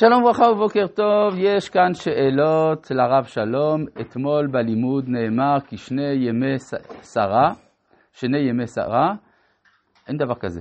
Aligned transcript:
שלום 0.00 0.22
וברכה 0.22 0.44
ובוקר 0.44 0.86
טוב, 0.86 1.34
יש 1.38 1.68
כאן 1.68 1.94
שאלות 1.94 2.90
לרב 2.90 3.24
שלום. 3.24 3.84
אתמול 4.00 4.46
בלימוד 4.46 5.04
נאמר 5.08 5.60
כי 5.68 5.76
שני 5.76 6.12
ימי 6.12 6.58
שרה, 7.14 7.52
שני 8.12 8.38
ימי 8.38 8.66
שרה, 8.66 9.14
אין 10.08 10.16
דבר 10.16 10.34
כזה. 10.34 10.60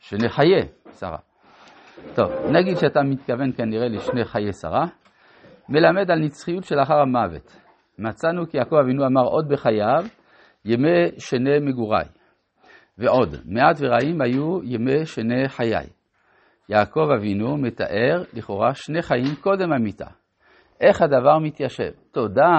שני 0.00 0.28
חיי 0.28 0.68
שרה. 0.98 1.18
טוב, 2.14 2.30
נגיד 2.52 2.76
שאתה 2.76 3.00
מתכוון 3.02 3.52
כנראה 3.52 3.88
לשני 3.88 4.24
חיי 4.24 4.52
שרה, 4.52 4.84
מלמד 5.68 6.10
על 6.10 6.18
נצחיות 6.18 6.64
שלאחר 6.64 7.00
המוות. 7.00 7.56
מצאנו 7.98 8.46
כי 8.46 8.56
יעקב 8.56 8.76
אבינו 8.76 9.06
אמר 9.06 9.24
עוד 9.24 9.48
בחייו, 9.48 10.04
ימי 10.64 11.10
שני 11.18 11.58
מגוריי. 11.60 12.06
ועוד, 12.98 13.36
מעט 13.44 13.76
ורעים 13.80 14.20
היו 14.22 14.62
ימי 14.64 15.06
שני 15.06 15.48
חיי. 15.48 16.01
יעקב 16.68 17.08
אבינו 17.18 17.56
מתאר 17.56 18.22
לכאורה 18.32 18.74
שני 18.74 19.02
חיים 19.02 19.34
קודם 19.40 19.72
המיתה. 19.72 20.06
איך 20.80 21.02
הדבר 21.02 21.38
מתיישב? 21.38 21.90
תודה 22.12 22.58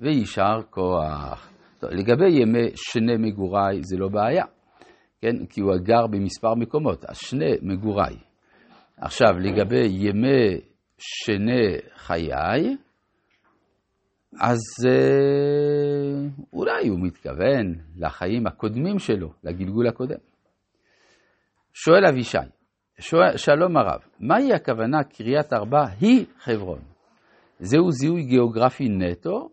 ויישר 0.00 0.62
כוח. 0.70 1.50
טוב, 1.80 1.90
לגבי 1.90 2.30
ימי 2.30 2.70
שני 2.74 3.16
מגוריי 3.18 3.80
זה 3.82 3.96
לא 3.96 4.08
בעיה, 4.08 4.44
כן? 5.20 5.46
כי 5.46 5.60
הוא 5.60 5.76
גר 5.82 6.06
במספר 6.06 6.54
מקומות, 6.54 7.04
אז 7.04 7.16
שני 7.16 7.52
מגוריי. 7.62 8.16
עכשיו, 8.96 9.38
לגבי 9.38 9.86
ימי 9.86 10.60
שני 10.98 11.76
חיי, 11.94 12.76
אז 14.40 14.58
אה, 14.88 16.28
אולי 16.52 16.88
הוא 16.88 16.98
מתכוון 17.00 17.74
לחיים 17.96 18.46
הקודמים 18.46 18.98
שלו, 18.98 19.32
לגלגול 19.44 19.88
הקודם. 19.88 20.18
שואל 21.74 22.06
אבישי, 22.06 22.38
שואל, 23.00 23.36
שלום 23.36 23.76
הרב, 23.76 24.00
מהי 24.20 24.54
הכוונה 24.54 25.04
קריית 25.04 25.52
ארבע 25.52 25.84
היא 26.00 26.26
חברון? 26.38 26.78
זהו 27.58 27.90
זיהוי 27.90 28.22
גיאוגרפי 28.22 28.88
נטו, 28.88 29.48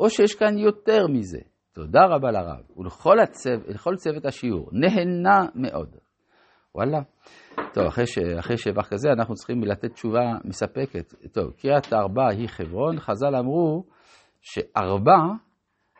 או 0.00 0.10
שיש 0.10 0.34
כאן 0.34 0.58
יותר 0.58 1.06
מזה? 1.06 1.38
תודה 1.72 2.00
רבה 2.10 2.30
לרב, 2.30 2.60
ולכל 2.76 3.20
הצו, 3.20 3.50
צוות 3.96 4.26
השיעור, 4.26 4.68
נהנה 4.72 5.46
מאוד. 5.54 5.96
וואלה. 6.74 6.98
טוב, 7.72 7.86
אחרי, 7.86 8.06
ש, 8.06 8.18
אחרי 8.38 8.56
שבח 8.56 8.88
כזה 8.88 9.08
אנחנו 9.12 9.34
צריכים 9.34 9.64
לתת 9.64 9.92
תשובה 9.92 10.32
מספקת. 10.44 11.14
טוב, 11.32 11.52
קריית 11.52 11.92
ארבע 11.92 12.28
היא 12.30 12.48
חברון, 12.48 13.00
חז"ל 13.00 13.36
אמרו 13.36 13.84
שארבע 14.40 15.18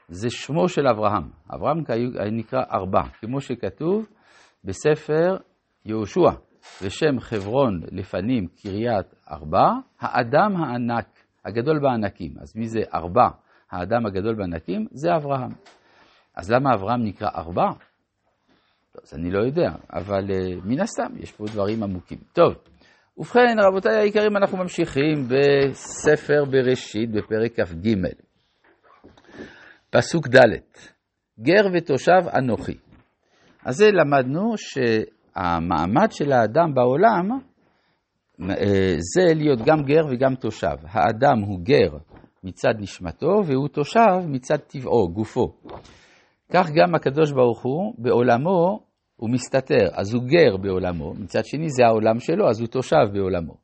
זה 0.09 0.31
שמו 0.31 0.69
של 0.69 0.87
אברהם. 0.87 1.31
אברהם 1.55 1.79
נקרא 2.33 2.63
ארבע, 2.73 3.03
כמו 3.21 3.41
שכתוב 3.41 4.07
בספר 4.65 5.37
יהושע. 5.85 6.52
ושם 6.83 7.21
חברון 7.21 7.81
לפנים 7.93 8.47
קריית 8.63 9.15
ארבע, 9.31 9.69
האדם 10.01 10.57
הענק, 10.57 11.07
הגדול 11.45 11.79
בענקים. 11.83 12.35
אז 12.41 12.57
מי 12.57 12.69
זה 12.69 12.81
ארבע, 12.95 13.29
האדם 13.71 14.07
הגדול 14.07 14.35
בענקים? 14.35 14.87
זה 14.91 15.17
אברהם. 15.17 15.53
אז 16.37 16.51
למה 16.51 16.71
אברהם 16.75 17.05
נקרא 17.05 17.29
ארבע? 17.35 17.71
אז 19.03 19.15
אני 19.15 19.31
לא 19.31 19.45
יודע, 19.45 19.71
אבל 19.93 20.25
uh, 20.31 20.61
מן 20.65 20.81
הסתם 20.81 21.13
יש 21.19 21.33
פה 21.33 21.45
דברים 21.45 21.83
עמוקים. 21.83 22.19
טוב, 22.33 22.55
ובכן, 23.19 23.57
רבותיי 23.59 23.97
היקרים, 23.97 24.37
אנחנו 24.37 24.59
ממשיכים 24.59 25.29
בספר 25.29 26.45
בראשית, 26.51 27.11
בפרק 27.11 27.61
כ"ג. 27.61 27.95
פסוק 29.91 30.29
ד' 30.29 30.39
גר 31.41 31.69
ותושב 31.75 32.29
אנוכי. 32.39 32.79
אז 33.65 33.77
זה 33.77 33.87
למדנו 33.93 34.57
ש... 34.57 34.79
המעמד 35.37 36.13
של 36.13 36.33
האדם 36.33 36.75
בעולם 36.75 37.31
אה, 38.51 38.97
זה 38.99 39.35
להיות 39.35 39.59
גם 39.67 39.83
גר 39.83 40.03
וגם 40.11 40.35
תושב. 40.35 40.77
האדם 40.85 41.39
הוא 41.47 41.61
גר 41.63 41.97
מצד 42.45 42.75
נשמתו 42.79 43.41
והוא 43.47 43.69
תושב 43.69 44.19
מצד 44.27 44.57
טבעו, 44.57 45.09
גופו. 45.13 45.47
כך 46.53 46.71
גם 46.75 46.95
הקדוש 46.95 47.33
ברוך 47.33 47.63
הוא 47.63 47.95
בעולמו 47.99 48.81
הוא 49.23 49.31
מסתתר, 49.31 49.89
אז 49.93 50.15
הוא 50.15 50.23
גר 50.23 50.57
בעולמו, 50.57 51.15
מצד 51.15 51.45
שני 51.45 51.69
זה 51.69 51.87
העולם 51.87 52.21
שלו, 52.21 52.49
אז 52.49 52.61
הוא 52.61 52.69
תושב 52.69 53.05
בעולמו. 53.13 53.55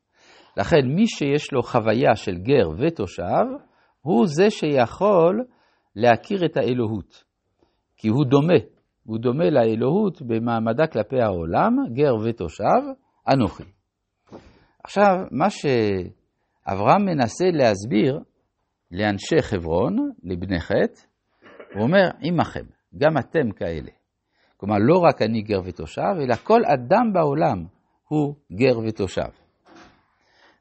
לכן 0.57 0.87
מי 0.95 1.07
שיש 1.07 1.53
לו 1.53 1.63
חוויה 1.63 2.15
של 2.15 2.35
גר 2.37 2.69
ותושב, 2.77 3.45
הוא 4.01 4.27
זה 4.27 4.49
שיכול 4.49 5.43
להכיר 5.95 6.45
את 6.45 6.57
האלוהות, 6.57 7.23
כי 7.97 8.07
הוא 8.07 8.25
דומה 8.25 8.59
הוא 9.09 9.19
דומה 9.19 9.49
לאלוהות 9.49 10.21
במעמדה 10.21 10.87
כלפי 10.87 11.21
העולם, 11.21 11.75
גר 11.93 12.15
ותושב, 12.23 12.81
אנוכי. 13.33 13.63
עכשיו, 14.83 15.15
מה 15.31 15.49
שאברהם 15.49 17.05
מנסה 17.05 17.45
להסביר 17.53 18.19
לאנשי 18.91 19.41
חברון, 19.41 20.11
לבני 20.23 20.59
חטא, 20.59 21.01
הוא 21.73 21.83
אומר, 21.83 22.09
עמכם, 22.21 22.65
גם 22.97 23.17
אתם 23.17 23.51
כאלה. 23.51 23.91
כלומר, 24.57 24.75
לא 24.79 24.97
רק 24.97 25.21
אני 25.21 25.41
גר 25.41 25.61
ותושב, 25.65 26.13
אלא 26.21 26.35
כל 26.35 26.61
אדם 26.65 27.13
בעולם 27.13 27.65
הוא 28.07 28.35
גר 28.53 28.79
ותושב. 28.87 29.29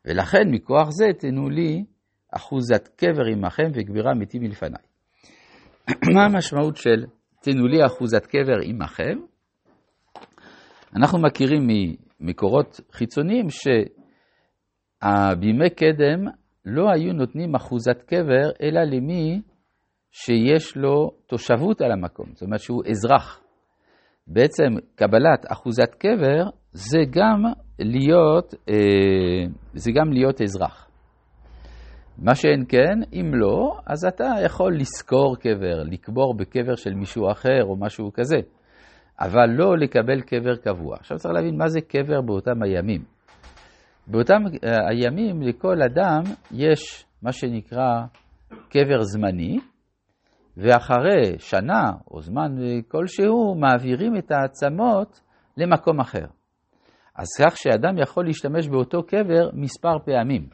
ולכן, 0.05 0.43
מכוח 0.51 0.89
זה 0.91 1.07
תנו 1.19 1.51
לי 1.51 1.85
אחוזת 2.37 2.89
קבר 2.97 3.25
עמכם 3.33 3.71
וגבירה 3.75 4.15
מתים 4.15 4.43
מלפניי. 4.43 4.83
מה 6.15 6.25
המשמעות 6.25 6.77
של 6.77 7.05
תנו 7.53 7.67
לי 7.67 7.87
אחוזת 7.87 8.27
קבר 8.27 8.59
עמכם. 8.63 9.19
אנחנו 10.97 11.19
מכירים 11.19 11.69
ממקורות 12.21 12.81
חיצוניים 12.93 13.47
שבימי 13.51 15.71
קדם 15.71 16.25
לא 16.65 16.91
היו 16.91 17.13
נותנים 17.13 17.55
אחוזת 17.55 18.03
קבר 18.03 18.51
אלא 18.63 18.81
למי 18.81 19.41
שיש 20.11 20.77
לו 20.77 21.11
תושבות 21.27 21.81
על 21.81 21.93
המקום, 21.93 22.27
זאת 22.33 22.43
אומרת 22.43 22.61
שהוא 22.61 22.83
אזרח. 22.91 23.41
בעצם 24.27 24.73
קבלת 24.95 25.47
אחוזת 25.53 25.95
קבר 25.95 26.51
זה 26.73 26.99
גם 27.11 27.43
להיות, 27.79 28.55
אה, 28.69 29.47
זה 29.75 29.91
גם 29.95 30.13
להיות 30.13 30.43
אזרח. 30.43 30.88
מה 32.19 32.35
שאין 32.35 32.65
כן, 32.69 32.99
אם 33.13 33.31
לא, 33.35 33.79
אז 33.87 34.05
אתה 34.05 34.25
יכול 34.45 34.77
לשכור 34.77 35.37
קבר, 35.37 35.83
לקבור 35.85 36.37
בקבר 36.37 36.75
של 36.75 36.95
מישהו 36.95 37.31
אחר 37.31 37.63
או 37.63 37.77
משהו 37.77 38.13
כזה, 38.13 38.37
אבל 39.21 39.47
לא 39.47 39.79
לקבל 39.79 40.21
קבר 40.21 40.57
קבוע. 40.57 40.97
עכשיו 40.97 41.19
צריך 41.19 41.35
להבין 41.35 41.57
מה 41.57 41.69
זה 41.69 41.81
קבר 41.81 42.21
באותם 42.21 42.63
הימים. 42.63 43.05
באותם 44.07 44.43
אה, 44.65 44.89
הימים 44.89 45.43
לכל 45.43 45.83
אדם 45.83 46.23
יש 46.53 47.05
מה 47.23 47.33
שנקרא 47.33 48.03
קבר 48.69 49.03
זמני, 49.03 49.59
ואחרי 50.57 51.39
שנה 51.39 51.93
או 52.11 52.21
זמן 52.21 52.57
כלשהו 52.89 53.55
מעבירים 53.55 54.17
את 54.17 54.31
העצמות 54.31 55.21
למקום 55.57 56.01
אחר. 56.01 56.27
אז 57.17 57.27
כך 57.41 57.57
שאדם 57.57 57.99
יכול 57.99 58.27
להשתמש 58.27 58.69
באותו 58.69 59.03
קבר 59.03 59.51
מספר 59.53 59.99
פעמים. 60.05 60.49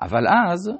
אבל 0.00 0.24
אז 0.28 0.70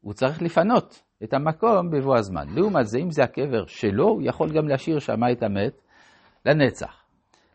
הוא 0.00 0.12
צריך 0.12 0.42
לפנות 0.42 1.02
את 1.24 1.34
המקום 1.34 1.90
בבוא 1.90 2.16
הזמן. 2.16 2.46
לעומת 2.54 2.86
זה, 2.86 2.98
אם 2.98 3.10
זה 3.10 3.24
הקבר 3.24 3.66
שלו, 3.66 4.08
הוא 4.08 4.22
יכול 4.24 4.52
גם 4.56 4.68
להשאיר 4.68 4.98
שם 4.98 5.20
את 5.32 5.42
המת 5.42 5.80
לנצח. 6.46 7.02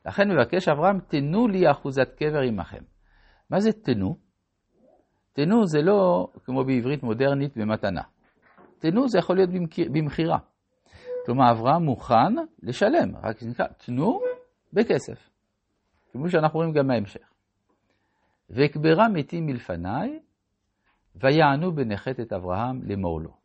לכן 0.06 0.24
מבקש 0.32 0.68
אברהם, 0.68 1.00
תנו 1.00 1.48
לי 1.48 1.72
אחוזת 1.72 2.10
קבר 2.20 2.42
עמכם. 2.42 2.84
מה 3.50 3.60
זה 3.60 3.72
תנו? 3.72 4.16
תנו 5.34 5.66
זה 5.66 5.82
לא 5.82 6.28
כמו 6.46 6.64
בעברית 6.64 7.04
מודרנית 7.04 7.58
במתנה. 7.58 8.02
תנו 8.80 9.08
זה 9.08 9.20
יכול 9.20 9.36
להיות 9.36 9.50
במכירה. 9.94 10.38
כלומר, 11.26 11.52
אברהם 11.52 11.84
מוכן 11.84 12.34
לשלם, 12.64 13.16
רק 13.24 13.44
נקרא 13.44 13.66
תנו 13.86 14.20
בכסף. 14.74 15.30
כמו 16.12 16.30
שאנחנו 16.30 16.60
רואים 16.60 16.74
גם 16.74 16.88
בהמשך. 16.88 17.30
ואקברה 18.50 19.10
מתים 19.10 19.46
מלפניי, 19.46 20.20
ויענו 21.16 21.76
בנחת 21.76 22.20
את 22.20 22.34
אברהם 22.34 22.82
לאמור 22.84 23.22
לו. 23.22 23.42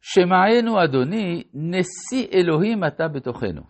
שמענו 0.00 0.84
אדוני, 0.84 1.42
נשיא 1.54 2.26
אלוהים 2.32 2.84
אתה 2.84 3.08
בתוכנו. 3.08 3.62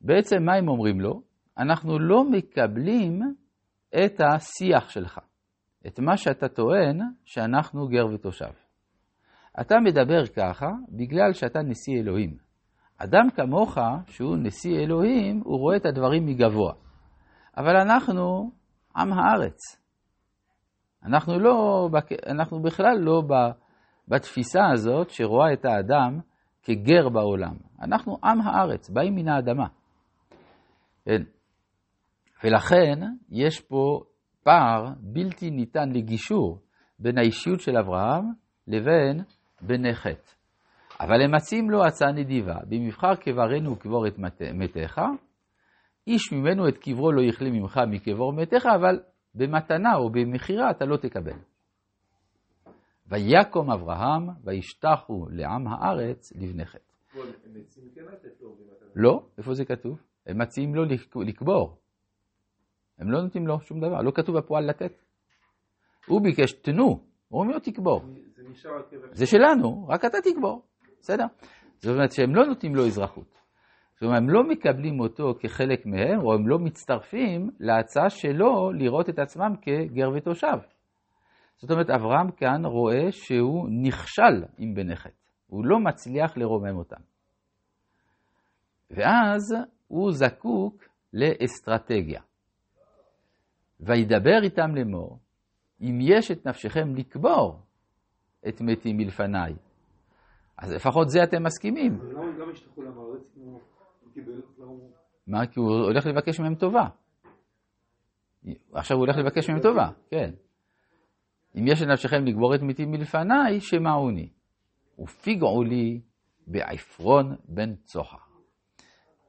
בעצם 0.00 0.36
מה 0.42 0.54
הם 0.54 0.68
אומרים 0.68 1.00
לו? 1.00 1.22
אנחנו 1.58 1.98
לא 1.98 2.24
מקבלים 2.24 3.20
את 4.04 4.20
השיח 4.20 4.88
שלך, 4.88 5.18
את 5.86 5.98
מה 5.98 6.16
שאתה 6.16 6.48
טוען 6.48 7.00
שאנחנו 7.24 7.88
גר 7.88 8.06
ותושב. 8.14 8.52
אתה 9.60 9.74
מדבר 9.84 10.26
ככה 10.26 10.66
בגלל 10.88 11.32
שאתה 11.32 11.62
נשיא 11.62 12.00
אלוהים. 12.00 12.36
אדם 12.98 13.30
כמוך, 13.34 13.78
שהוא 14.06 14.36
נשיא 14.36 14.78
אלוהים, 14.78 15.40
הוא 15.44 15.58
רואה 15.58 15.76
את 15.76 15.86
הדברים 15.86 16.26
מגבוה. 16.26 16.72
אבל 17.56 17.76
אנחנו 17.76 18.50
עם 18.96 19.12
הארץ. 19.12 19.85
אנחנו, 21.06 21.38
לא, 21.38 21.88
אנחנו 22.26 22.62
בכלל 22.62 22.98
לא 22.98 23.22
בתפיסה 24.08 24.60
הזאת 24.72 25.10
שרואה 25.10 25.52
את 25.52 25.64
האדם 25.64 26.20
כגר 26.62 27.08
בעולם. 27.08 27.54
אנחנו 27.82 28.18
עם 28.24 28.40
הארץ, 28.40 28.90
באים 28.90 29.14
מן 29.14 29.28
האדמה. 29.28 29.66
כן. 31.04 31.22
ולכן 32.44 33.00
יש 33.30 33.60
פה 33.60 34.00
פער 34.42 34.88
בלתי 35.00 35.50
ניתן 35.50 35.88
לגישור 35.92 36.58
בין 36.98 37.18
האישיות 37.18 37.60
של 37.60 37.76
אברהם 37.76 38.24
לבין 38.66 39.22
בני 39.60 39.94
חטא. 39.94 40.30
אבל 41.00 41.22
הם 41.22 41.34
מציעים 41.34 41.70
לו 41.70 41.84
הצעה 41.84 42.12
נדיבה, 42.12 42.56
במבחר 42.68 43.14
קברנו 43.14 43.72
וקבור 43.72 44.06
את 44.06 44.18
מתיך, 44.54 45.00
איש 46.06 46.32
ממנו 46.32 46.68
את 46.68 46.78
קברו 46.78 47.12
לא 47.12 47.22
יכלה 47.22 47.50
ממך 47.50 47.80
מקבור 47.88 48.32
מתיך, 48.32 48.66
אבל 48.66 49.00
במתנה 49.36 49.94
או 49.94 50.10
במכירה 50.10 50.70
אתה 50.70 50.84
לא 50.84 50.96
תקבל. 50.96 51.38
ויקום 53.06 53.70
אברהם 53.70 54.28
וישתחו 54.44 55.26
לעם 55.30 55.66
הארץ 55.68 56.32
לבני 56.32 56.66
חטא. 56.66 56.92
לא, 58.94 59.26
איפה 59.38 59.54
זה 59.54 59.64
כתוב? 59.64 59.98
הם 60.26 60.38
מציעים 60.42 60.74
לו 60.74 60.84
לקבור. 61.26 61.78
הם 62.98 63.10
לא 63.10 63.22
נותנים 63.22 63.46
לו 63.46 63.60
שום 63.60 63.80
דבר, 63.80 64.02
לא 64.02 64.10
כתוב 64.14 64.38
בפועל 64.38 64.68
לתת. 64.68 64.92
הוא 66.06 66.22
ביקש, 66.22 66.52
תנו, 66.52 67.00
הוא 67.28 67.40
אומר 67.40 67.58
תקבור. 67.58 68.00
זה 69.12 69.26
שלנו, 69.26 69.88
רק 69.88 70.04
אתה 70.04 70.18
תקבור, 70.20 70.62
בסדר? 71.00 71.24
זאת 71.76 71.94
אומרת 71.94 72.12
שהם 72.12 72.34
לא 72.34 72.46
נותנים 72.46 72.74
לו 72.74 72.86
אזרחות. 72.86 73.38
אומרת, 74.02 74.18
הם 74.18 74.30
לא 74.30 74.42
מקבלים 74.42 75.00
אותו 75.00 75.34
כחלק 75.40 75.86
מהם, 75.86 76.20
או 76.20 76.34
הם 76.34 76.48
לא 76.48 76.58
מצטרפים 76.58 77.50
להצעה 77.60 78.10
שלו 78.10 78.72
לראות 78.72 79.08
את 79.08 79.18
עצמם 79.18 79.54
כגר 79.62 80.10
ותושב. 80.16 80.56
זאת 81.56 81.70
אומרת, 81.70 81.90
אברהם 81.90 82.30
כאן 82.30 82.64
רואה 82.64 83.12
שהוא 83.12 83.68
נכשל 83.82 84.44
עם 84.58 84.74
בני 84.74 84.96
חטא. 84.96 85.14
הוא 85.46 85.64
לא 85.64 85.78
מצליח 85.80 86.36
לרומם 86.36 86.76
אותם. 86.76 87.00
ואז 88.90 89.42
הוא 89.88 90.12
זקוק 90.12 90.84
לאסטרטגיה. 91.12 92.20
וידבר 93.80 94.42
איתם 94.42 94.74
לאמור, 94.74 95.18
אם 95.80 95.98
יש 96.00 96.30
את 96.30 96.46
נפשכם 96.46 96.94
לקבור 96.94 97.60
את 98.48 98.60
מתים 98.60 98.96
מלפניי, 98.96 99.54
אז 100.58 100.72
לפחות 100.72 101.08
זה 101.08 101.22
אתם 101.24 101.42
מסכימים. 101.42 101.98
מה? 105.26 105.46
כי 105.46 105.60
הוא 105.60 105.70
הולך 105.70 106.06
לבקש 106.06 106.40
מהם 106.40 106.54
טובה. 106.54 106.88
עכשיו 108.72 108.96
הוא 108.96 109.06
הולך 109.06 109.16
לבקש 109.16 109.50
מהם 109.50 109.60
טובה, 109.62 109.88
כן. 110.10 110.30
אם 111.56 111.66
יש 111.66 111.82
לנפשכם 111.82 112.24
לגבור 112.24 112.54
את 112.54 112.62
מתי 112.62 112.84
מלפניי, 112.84 113.60
שמעוני. 113.60 114.28
ופיגעו 114.98 115.62
לי 115.62 116.00
בעפרון 116.46 117.36
בן 117.48 117.74
צוחר. 117.74 118.16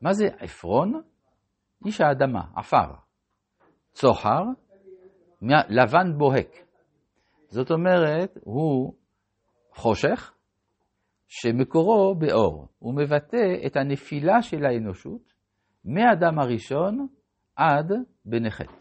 מה 0.01 0.13
זה 0.13 0.25
עפרון? 0.39 1.01
איש 1.85 2.01
האדמה, 2.01 2.41
עפר. 2.55 2.93
צוחר, 3.91 4.43
לבן 5.69 6.17
בוהק. 6.17 6.67
זאת 7.47 7.71
אומרת, 7.71 8.37
הוא 8.43 8.93
חושך 9.71 10.33
שמקורו 11.27 12.15
באור. 12.15 12.67
הוא 12.79 12.95
מבטא 12.95 13.65
את 13.65 13.77
הנפילה 13.77 14.41
של 14.41 14.65
האנושות 14.65 15.33
מהאדם 15.85 16.39
הראשון 16.39 17.07
עד 17.55 17.91
בני 18.25 18.51
חטא. 18.51 18.73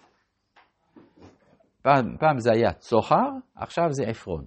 פעם, 1.83 2.17
פעם 2.19 2.39
זה 2.39 2.53
היה 2.53 2.73
צוחר, 2.73 3.31
עכשיו 3.55 3.87
זה 3.91 4.05
עפרון. 4.07 4.47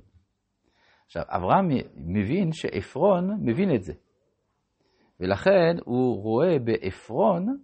עכשיו, 1.06 1.24
אברהם 1.28 1.68
מבין 1.96 2.52
שעפרון 2.52 3.38
מבין 3.42 3.76
את 3.76 3.84
זה. 3.84 3.94
ולכן 5.20 5.76
הוא 5.86 6.24
רואה 6.24 6.60
בעפרון 6.60 7.58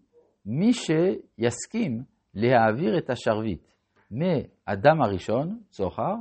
מי 0.45 0.71
שיסכים 0.73 2.03
להעביר 2.33 2.97
את 2.97 3.09
השרביט 3.09 3.71
מאדם 4.11 5.01
הראשון, 5.01 5.59
צוחר, 5.69 6.15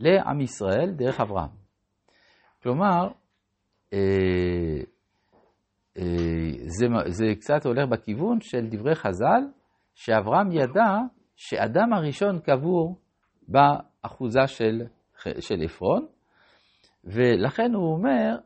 לעם 0.00 0.40
ישראל 0.40 0.90
דרך 0.96 1.20
אברהם. 1.20 1.50
כלומר, 2.62 3.08
זה, 6.66 6.86
זה 7.06 7.24
קצת 7.40 7.66
הולך 7.66 7.88
בכיוון 7.88 8.40
של 8.40 8.66
דברי 8.70 8.94
חז"ל, 8.94 9.42
שאברהם 9.94 10.52
ידע 10.52 10.96
שאדם 11.36 11.92
הראשון 11.92 12.40
קבור 12.40 12.98
באחוזה 13.48 14.46
של, 14.46 14.82
של 15.40 15.62
עפרון, 15.64 16.06
ולכן 17.04 17.74
הוא 17.74 17.92
אומר, 17.92 18.36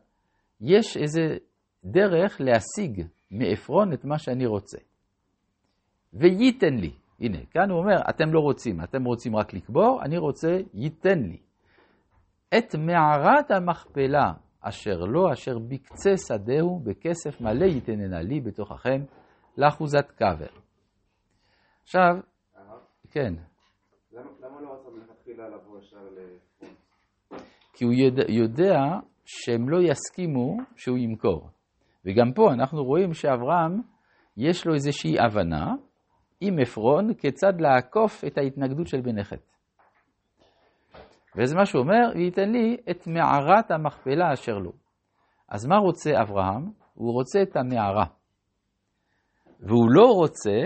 יש 0.61 0.97
איזה 0.97 1.37
דרך 1.83 2.41
להשיג 2.41 3.05
מעפרון 3.31 3.93
את 3.93 4.05
מה 4.05 4.19
שאני 4.19 4.45
רוצה. 4.45 4.77
וייתן 6.13 6.73
לי. 6.73 6.91
הנה, 7.19 7.37
כאן 7.51 7.69
הוא 7.69 7.79
אומר, 7.79 7.95
אתם 8.09 8.33
לא 8.33 8.39
רוצים, 8.39 8.83
אתם 8.83 9.03
רוצים 9.03 9.35
רק 9.35 9.53
לקבור, 9.53 9.99
אני 10.03 10.17
רוצה, 10.17 10.57
ייתן 10.73 11.19
לי. 11.19 11.37
את 12.57 12.75
מערת 12.75 13.51
המכפלה 13.51 14.31
אשר 14.61 14.99
לו, 14.99 15.33
אשר 15.33 15.59
בקצה 15.59 16.17
שדהו, 16.27 16.79
בכסף 16.79 17.41
מלא 17.41 17.65
ייתננה 17.65 18.21
לי 18.21 18.41
בתוככם, 18.41 19.01
לאחוזת 19.57 20.11
קבר. 20.11 20.59
עכשיו, 21.83 22.15
כן. 23.11 23.33
למה 24.11 24.61
לא 24.61 24.73
רצה 24.73 24.89
מלכתחילה 24.89 25.49
לבוא 25.49 25.79
ישר 25.79 25.97
לפרונט? 25.97 26.77
כי 27.73 27.85
הוא 27.85 27.93
יודע, 27.93 28.23
יודע 28.29 28.75
שהם 29.25 29.69
לא 29.69 29.77
יסכימו 29.81 30.57
שהוא 30.75 30.97
ימכור. 30.97 31.49
וגם 32.05 32.33
פה 32.35 32.53
אנחנו 32.53 32.83
רואים 32.83 33.13
שאברהם, 33.13 33.81
יש 34.37 34.67
לו 34.67 34.73
איזושהי 34.73 35.19
הבנה 35.19 35.73
עם 36.41 36.59
עפרון 36.59 37.13
כיצד 37.13 37.53
לעקוף 37.59 38.23
את 38.27 38.37
ההתנגדות 38.37 38.87
של 38.87 39.01
בן 39.01 39.23
חטא. 39.23 39.56
וזה 41.37 41.55
מה 41.55 41.65
שהוא 41.65 41.81
אומר, 41.81 42.11
וייתן 42.15 42.51
לי 42.51 42.77
את 42.91 43.07
מערת 43.07 43.71
המכפלה 43.71 44.33
אשר 44.33 44.57
לו. 44.57 44.71
אז 45.49 45.65
מה 45.65 45.77
רוצה 45.77 46.21
אברהם? 46.21 46.71
הוא 46.93 47.13
רוצה 47.13 47.41
את 47.41 47.55
המערה. 47.55 48.05
והוא 49.59 49.87
לא 49.89 50.05
רוצה 50.05 50.59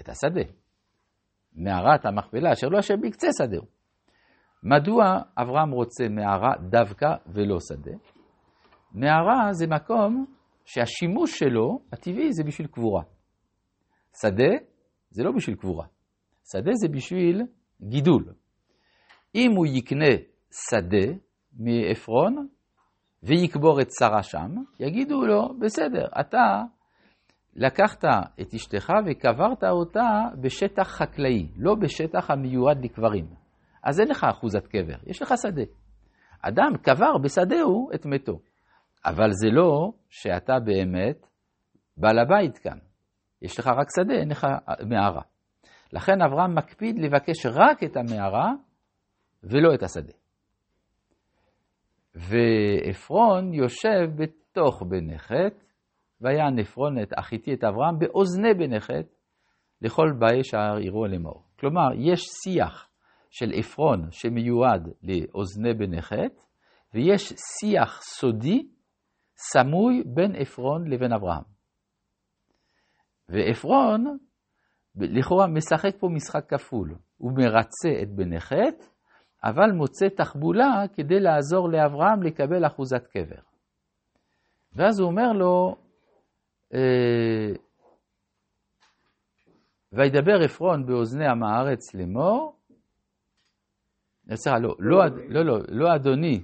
את 0.00 0.08
השדה. 0.08 0.52
מערת 1.54 2.06
המכפלה 2.06 2.52
אשר 2.52 2.68
לו 2.68 2.78
אשר 2.78 2.94
בקצה 3.02 3.26
שדהו. 3.38 3.62
מדוע 4.62 5.04
אברהם 5.36 5.70
רוצה 5.70 6.08
מערה 6.08 6.52
דווקא 6.70 7.06
ולא 7.26 7.56
שדה? 7.60 7.96
מערה 8.92 9.52
זה 9.52 9.66
מקום 9.66 10.26
שהשימוש 10.64 11.38
שלו, 11.38 11.78
הטבעי, 11.92 12.32
זה 12.32 12.44
בשביל 12.44 12.68
קבורה. 12.68 13.02
שדה 14.20 14.64
זה 15.10 15.22
לא 15.22 15.32
בשביל 15.36 15.56
קבורה. 15.56 15.86
שדה 16.52 16.70
זה 16.74 16.88
בשביל 16.88 17.42
גידול. 17.82 18.34
אם 19.34 19.52
הוא 19.56 19.66
יקנה 19.66 20.14
שדה 20.70 21.12
מעפרון 21.58 22.48
ויקבור 23.22 23.80
את 23.80 23.88
שרה 23.98 24.22
שם, 24.22 24.54
יגידו 24.80 25.26
לו, 25.26 25.48
בסדר, 25.60 26.06
אתה 26.20 26.62
לקחת 27.56 28.04
את 28.40 28.54
אשתך 28.54 28.92
וקברת 29.06 29.64
אותה 29.64 30.20
בשטח 30.40 30.88
חקלאי, 30.88 31.48
לא 31.56 31.74
בשטח 31.74 32.30
המיועד 32.30 32.84
לקברים. 32.84 33.26
אז 33.84 34.00
אין 34.00 34.08
לך 34.08 34.24
אחוזת 34.24 34.66
קבר, 34.66 34.96
יש 35.06 35.22
לך 35.22 35.34
שדה. 35.42 35.62
אדם 36.42 36.76
קבר 36.82 37.18
בשדהו 37.22 37.90
את 37.94 38.06
מתו. 38.06 38.38
אבל 39.04 39.30
זה 39.30 39.48
לא 39.50 39.92
שאתה 40.10 40.58
באמת 40.64 41.26
בעל 41.96 42.18
הבית 42.18 42.58
כאן. 42.58 42.78
יש 43.42 43.58
לך 43.58 43.66
רק 43.66 43.86
שדה, 43.96 44.14
אין 44.14 44.30
לך 44.30 44.46
מערה. 44.86 45.22
לכן 45.92 46.22
אברהם 46.22 46.54
מקפיד 46.54 46.98
לבקש 46.98 47.46
רק 47.46 47.84
את 47.84 47.96
המערה 47.96 48.52
ולא 49.42 49.74
את 49.74 49.82
השדה. 49.82 50.12
ועפרון 52.14 53.54
יושב 53.54 54.10
בתוך 54.16 54.82
בני 54.88 55.18
חטא, 55.18 55.64
ויען 56.20 56.58
עפרון 56.58 57.02
את 57.02 57.12
אחיתי 57.18 57.54
את 57.54 57.64
אברהם 57.64 57.98
באוזני 57.98 58.54
בני 58.54 58.80
חטא, 58.80 59.14
לכל 59.82 60.12
באי 60.18 60.44
שער 60.44 60.78
יראו 60.78 61.06
לאמור. 61.06 61.42
כלומר, 61.58 61.88
יש 61.94 62.20
שיח 62.20 62.88
של 63.30 63.50
עפרון 63.54 64.10
שמיועד 64.10 64.88
לאוזני 65.02 65.74
בני 65.74 66.02
חטא, 66.02 66.42
ויש 66.94 67.32
שיח 67.32 68.00
סודי 68.02 68.68
סמוי 69.36 70.02
בין 70.06 70.36
עפרון 70.36 70.90
לבין 70.90 71.12
אברהם. 71.12 71.42
ועפרון 73.28 74.18
לכאורה 74.96 75.46
משחק 75.46 76.00
פה 76.00 76.08
משחק 76.08 76.54
כפול, 76.54 76.94
הוא 77.16 77.32
מרצה 77.32 78.02
את 78.02 78.08
בני 78.10 78.40
חטא, 78.40 78.84
אבל 79.44 79.70
מוצא 79.72 80.08
תחבולה 80.08 80.84
כדי 80.94 81.20
לעזור 81.20 81.68
לאברהם 81.68 82.22
לקבל 82.22 82.66
אחוזת 82.66 83.06
קבר. 83.06 83.40
ואז 84.72 85.00
הוא 85.00 85.08
אומר 85.08 85.32
לו, 85.32 85.76
אה, 86.74 87.52
וידבר 89.92 90.40
עפרון 90.44 90.86
באוזני 90.86 91.26
עם 91.26 91.42
הארץ 91.42 91.94
לאמור, 91.94 92.58
סליחה, 94.34 94.58
לא, 94.58 94.74
לא, 94.78 95.06
לא, 95.28 95.44
לא, 95.44 95.58
לא 95.68 95.94
אדוני 95.96 96.40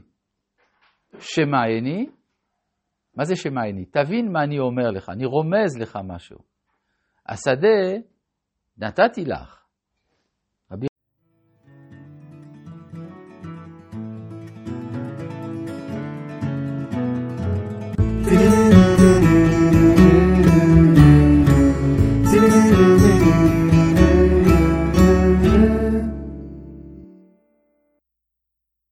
שמעני, 1.18 2.06
מה 3.16 3.24
זה 3.24 3.36
שמעני? 3.36 3.84
תבין 3.84 4.32
מה 4.32 4.42
אני 4.42 4.58
אומר 4.58 4.90
לך, 4.90 5.08
אני 5.08 5.24
רומז 5.24 5.78
לך 5.80 5.98
משהו. 6.04 6.38
השדה 7.26 7.98
נתתי 8.78 9.24
לך. 9.24 9.63